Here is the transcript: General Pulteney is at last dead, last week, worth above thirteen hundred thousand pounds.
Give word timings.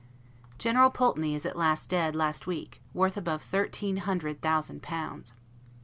General 0.57 0.89
Pulteney 0.89 1.35
is 1.35 1.45
at 1.45 1.55
last 1.55 1.87
dead, 1.87 2.15
last 2.15 2.47
week, 2.47 2.81
worth 2.91 3.17
above 3.17 3.43
thirteen 3.43 3.97
hundred 3.97 4.41
thousand 4.41 4.81
pounds. 4.81 5.35